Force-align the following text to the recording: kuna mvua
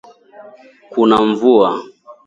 kuna 0.91 1.21
mvua 1.25 1.81